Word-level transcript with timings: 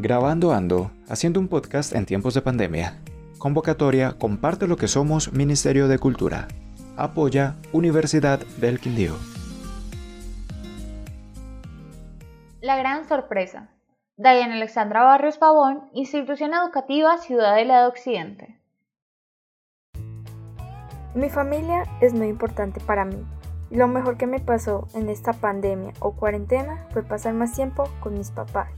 Grabando 0.00 0.52
Ando, 0.52 0.92
haciendo 1.08 1.40
un 1.40 1.48
podcast 1.48 1.92
en 1.92 2.06
tiempos 2.06 2.32
de 2.32 2.40
pandemia. 2.40 3.00
Convocatoria 3.36 4.12
Comparte 4.16 4.68
lo 4.68 4.76
que 4.76 4.86
somos 4.86 5.32
Ministerio 5.32 5.88
de 5.88 5.98
Cultura. 5.98 6.46
Apoya 6.96 7.56
Universidad 7.72 8.38
del 8.60 8.78
Quindío. 8.78 9.16
La 12.60 12.76
gran 12.76 13.08
sorpresa. 13.08 13.70
Diana 14.16 14.54
Alexandra 14.54 15.02
Barrios 15.02 15.36
Pavón, 15.36 15.90
Institución 15.94 16.54
Educativa 16.54 17.18
Ciudadela 17.18 17.80
de 17.80 17.88
Occidente. 17.88 18.60
Mi 21.16 21.28
familia 21.28 21.82
es 22.00 22.14
muy 22.14 22.28
importante 22.28 22.78
para 22.78 23.04
mí. 23.04 23.26
Lo 23.72 23.88
mejor 23.88 24.16
que 24.16 24.28
me 24.28 24.38
pasó 24.38 24.86
en 24.94 25.08
esta 25.08 25.32
pandemia 25.32 25.92
o 25.98 26.12
cuarentena 26.12 26.86
fue 26.92 27.02
pasar 27.02 27.34
más 27.34 27.52
tiempo 27.52 27.88
con 27.98 28.14
mis 28.14 28.30
papás, 28.30 28.70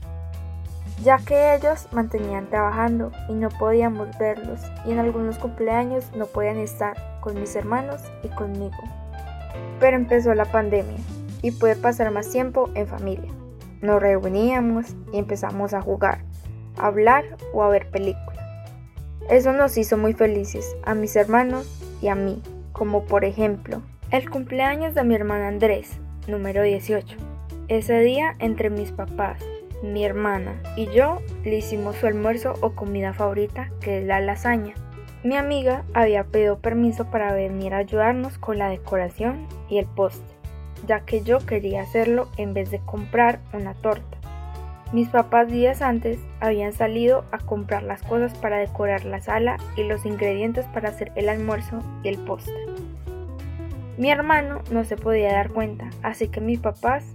ya 1.03 1.17
que 1.17 1.55
ellos 1.55 1.87
mantenían 1.91 2.47
trabajando 2.47 3.11
y 3.27 3.33
no 3.33 3.49
podíamos 3.49 4.09
verlos 4.19 4.61
y 4.85 4.91
en 4.91 4.99
algunos 4.99 5.37
cumpleaños 5.37 6.11
no 6.15 6.25
podían 6.27 6.57
estar 6.57 6.95
con 7.21 7.39
mis 7.39 7.55
hermanos 7.55 8.01
y 8.23 8.27
conmigo. 8.29 8.77
Pero 9.79 9.97
empezó 9.97 10.33
la 10.33 10.45
pandemia 10.45 10.97
y 11.41 11.51
pude 11.51 11.75
pasar 11.75 12.11
más 12.11 12.29
tiempo 12.29 12.69
en 12.75 12.87
familia. 12.87 13.31
Nos 13.81 14.01
reuníamos 14.01 14.95
y 15.11 15.17
empezamos 15.17 15.73
a 15.73 15.81
jugar, 15.81 16.23
a 16.77 16.87
hablar 16.87 17.25
o 17.53 17.63
a 17.63 17.69
ver 17.69 17.89
películas. 17.89 18.39
Eso 19.29 19.53
nos 19.53 19.77
hizo 19.77 19.97
muy 19.97 20.13
felices 20.13 20.75
a 20.83 20.93
mis 20.93 21.15
hermanos 21.15 21.67
y 22.01 22.09
a 22.09 22.15
mí, 22.15 22.41
como 22.73 23.05
por 23.05 23.25
ejemplo 23.25 23.81
el 24.11 24.29
cumpleaños 24.29 24.93
de 24.93 25.03
mi 25.05 25.15
hermana 25.15 25.47
Andrés, 25.47 25.89
número 26.27 26.63
18. 26.63 27.17
Ese 27.69 28.01
día, 28.01 28.35
entre 28.39 28.69
mis 28.69 28.91
papás, 28.91 29.41
mi 29.81 30.05
hermana 30.05 30.61
y 30.75 30.87
yo 30.87 31.19
le 31.43 31.57
hicimos 31.57 31.95
su 31.95 32.07
almuerzo 32.07 32.53
o 32.61 32.71
comida 32.71 33.13
favorita, 33.13 33.69
que 33.81 33.99
es 33.99 34.05
la 34.05 34.19
lasaña. 34.19 34.73
Mi 35.23 35.37
amiga 35.37 35.83
había 35.93 36.23
pedido 36.23 36.59
permiso 36.59 37.11
para 37.11 37.33
venir 37.33 37.73
a 37.73 37.77
ayudarnos 37.77 38.37
con 38.37 38.57
la 38.57 38.69
decoración 38.69 39.47
y 39.69 39.77
el 39.77 39.85
postre, 39.85 40.35
ya 40.87 41.01
que 41.01 41.21
yo 41.21 41.39
quería 41.39 41.83
hacerlo 41.83 42.29
en 42.37 42.53
vez 42.53 42.71
de 42.71 42.79
comprar 42.79 43.39
una 43.53 43.73
torta. 43.75 44.17
Mis 44.93 45.07
papás 45.07 45.47
días 45.47 45.81
antes 45.81 46.19
habían 46.41 46.73
salido 46.73 47.23
a 47.31 47.37
comprar 47.37 47.83
las 47.83 48.01
cosas 48.01 48.37
para 48.37 48.57
decorar 48.57 49.05
la 49.05 49.21
sala 49.21 49.57
y 49.77 49.83
los 49.83 50.05
ingredientes 50.05 50.65
para 50.73 50.89
hacer 50.89 51.13
el 51.15 51.29
almuerzo 51.29 51.79
y 52.03 52.09
el 52.09 52.17
postre. 52.17 52.53
Mi 53.97 54.11
hermano 54.11 54.61
no 54.71 54.83
se 54.83 54.97
podía 54.97 55.31
dar 55.31 55.51
cuenta, 55.51 55.89
así 56.01 56.27
que 56.27 56.41
mis 56.41 56.59
papás 56.59 57.05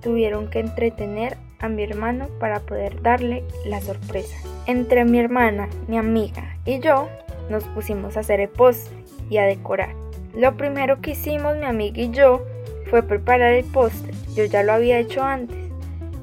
tuvieron 0.00 0.48
que 0.48 0.60
entretener 0.60 1.36
a 1.62 1.68
mi 1.68 1.82
hermano 1.82 2.28
para 2.38 2.60
poder 2.60 3.00
darle 3.00 3.44
la 3.64 3.80
sorpresa. 3.80 4.36
Entre 4.66 5.04
mi 5.04 5.18
hermana, 5.18 5.68
mi 5.88 5.96
amiga 5.96 6.56
y 6.64 6.80
yo 6.80 7.08
nos 7.48 7.64
pusimos 7.64 8.16
a 8.16 8.20
hacer 8.20 8.40
el 8.40 8.48
postre 8.48 8.96
y 9.30 9.38
a 9.38 9.44
decorar. 9.44 9.94
Lo 10.34 10.56
primero 10.56 11.00
que 11.00 11.12
hicimos 11.12 11.56
mi 11.56 11.64
amiga 11.64 12.00
y 12.00 12.10
yo 12.10 12.44
fue 12.90 13.02
preparar 13.02 13.52
el 13.52 13.64
postre. 13.64 14.12
Yo 14.34 14.44
ya 14.44 14.62
lo 14.62 14.72
había 14.72 14.98
hecho 14.98 15.22
antes, 15.22 15.56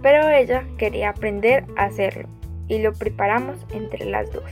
pero 0.02 0.30
ella 0.30 0.64
quería 0.78 1.10
aprender 1.10 1.66
a 1.76 1.86
hacerlo 1.86 2.28
y 2.68 2.80
lo 2.80 2.94
preparamos 2.94 3.58
entre 3.72 4.06
las 4.06 4.32
dos. 4.32 4.44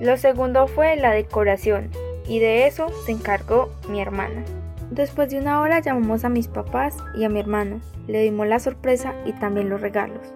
Lo 0.00 0.16
segundo 0.16 0.66
fue 0.66 0.96
la 0.96 1.12
decoración 1.12 1.90
y 2.28 2.40
de 2.40 2.66
eso 2.66 2.88
se 3.04 3.12
encargó 3.12 3.70
mi 3.88 4.00
hermana. 4.00 4.44
Después 4.90 5.30
de 5.30 5.38
una 5.38 5.60
hora 5.60 5.80
llamamos 5.80 6.24
a 6.24 6.28
mis 6.28 6.46
papás 6.46 6.96
y 7.16 7.24
a 7.24 7.28
mi 7.28 7.40
hermano, 7.40 7.80
le 8.06 8.22
dimos 8.22 8.46
la 8.46 8.60
sorpresa 8.60 9.14
y 9.24 9.32
también 9.32 9.68
los 9.68 9.80
regalos. 9.80 10.32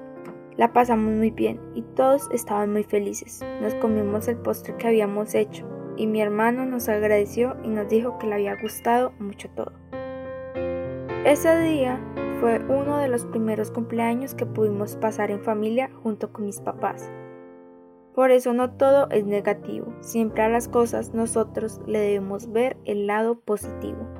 La 0.57 0.73
pasamos 0.73 1.15
muy 1.15 1.31
bien 1.31 1.61
y 1.75 1.83
todos 1.83 2.29
estaban 2.33 2.73
muy 2.73 2.83
felices. 2.83 3.41
Nos 3.63 3.75
comimos 3.77 4.27
el 4.27 4.37
postre 4.37 4.75
que 4.77 4.89
habíamos 4.89 5.35
hecho 5.35 5.67
y 5.97 6.09
mi 6.09 6.21
hermano 6.21 6.67
nos 6.67 6.89
agradeció 6.89 7.57
y 7.63 7.69
nos 7.69 7.89
dijo 7.89 8.19
que 8.19 8.27
le 8.27 8.35
había 8.35 8.61
gustado 8.61 9.13
mucho 9.21 9.49
todo. 9.51 9.73
Ese 11.25 11.57
día 11.61 12.01
fue 12.41 12.59
uno 12.59 12.99
de 12.99 13.09
los 13.09 13.27
primeros 13.27 13.71
cumpleaños 13.71 14.35
que 14.35 14.47
pudimos 14.47 14.97
pasar 14.97 15.31
en 15.31 15.41
familia 15.41 15.91
junto 16.03 16.33
con 16.33 16.47
mis 16.47 16.61
papás. 16.61 17.09
Por 18.15 18.33
eso 18.33 18.53
no 18.53 18.73
todo 18.73 19.09
es 19.11 19.25
negativo, 19.25 19.95
siempre 20.01 20.43
a 20.43 20.49
las 20.49 20.67
cosas 20.67 21.15
nosotros 21.15 21.81
le 21.87 22.01
debemos 22.01 22.51
ver 22.51 22.77
el 22.85 23.07
lado 23.07 23.39
positivo. 23.39 24.20